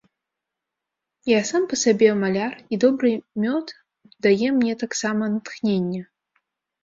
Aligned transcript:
Я 1.31 1.39
сам 1.49 1.63
па 1.73 1.77
сабе 1.81 2.07
маляр, 2.21 2.53
і 2.75 2.79
добры 2.83 3.11
мёд 3.43 3.67
дае 4.27 4.47
мне 4.57 4.73
таксама 4.85 5.23
натхненне. 5.37 6.01